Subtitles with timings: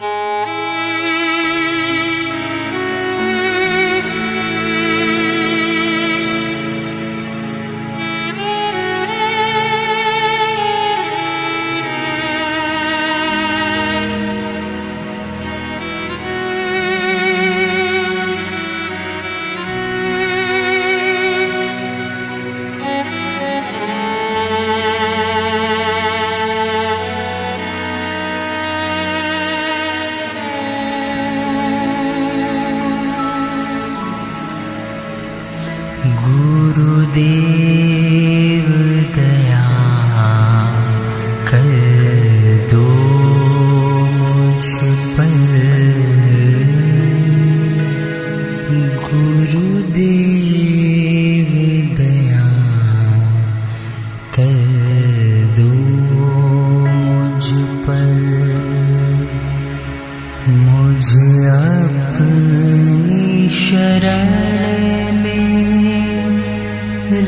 [0.00, 0.21] you
[60.48, 64.30] मुझे अपनी शरण
[65.22, 66.42] में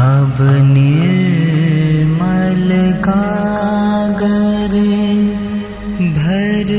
[0.00, 0.36] अब
[0.72, 2.68] निर्मल
[3.06, 4.74] कागर
[6.18, 6.70] भर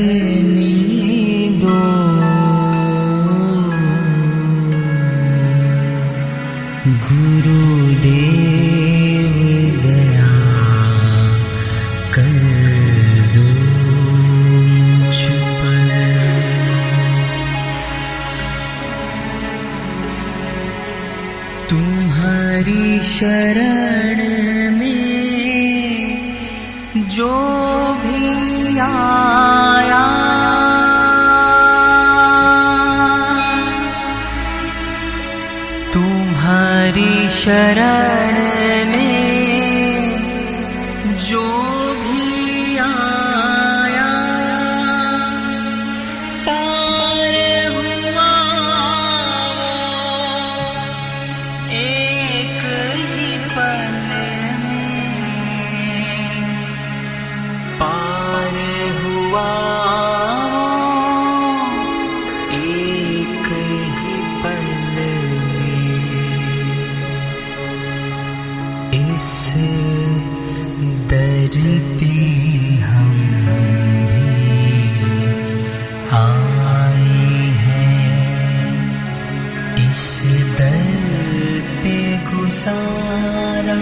[82.62, 83.78] सारा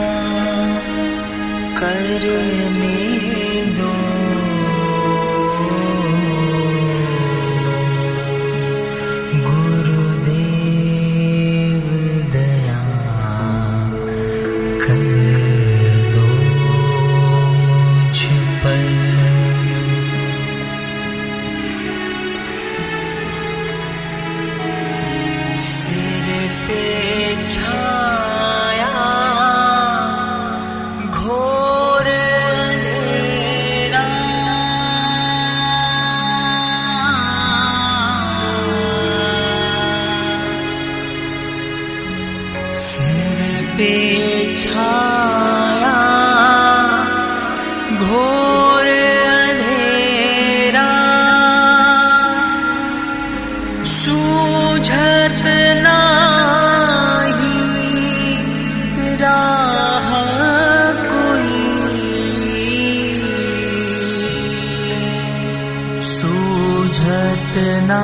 [1.80, 3.39] करने
[66.90, 67.54] बुझत
[67.86, 68.00] ना।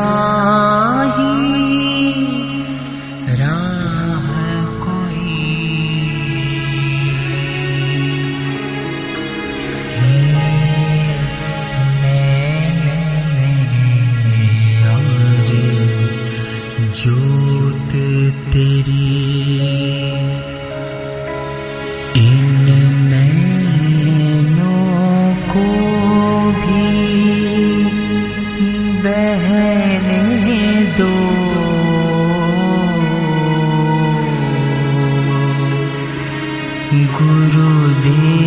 [29.26, 31.26] रहने दो।
[37.19, 38.45] गुरुदेव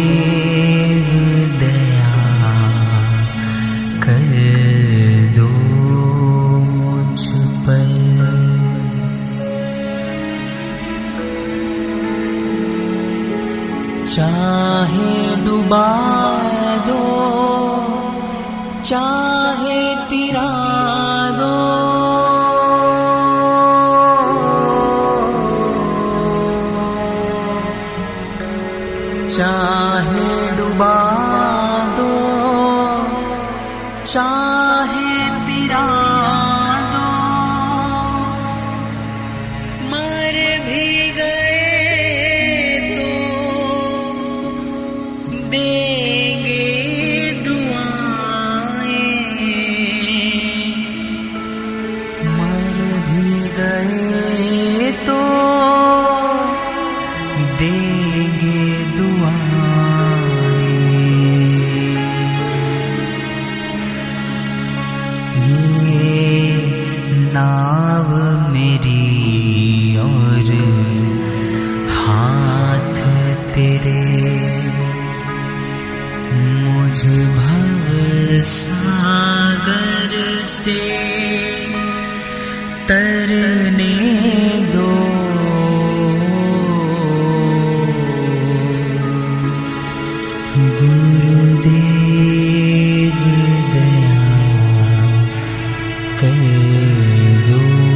[97.49, 97.88] do.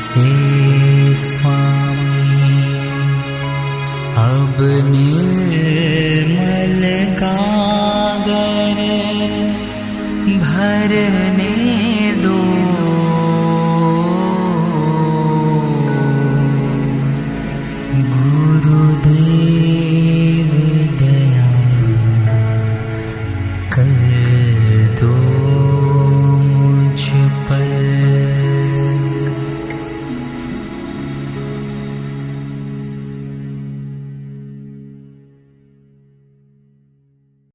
[0.00, 2.52] से स्वामी।
[4.24, 4.60] अब
[4.90, 6.82] निर्मल
[7.22, 8.82] कागर
[10.44, 10.94] भर